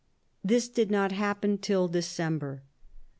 This 0.43 0.67
did 0.67 0.89
not 0.89 1.11
happen 1.11 1.59
till 1.59 1.87
December. 1.87 2.63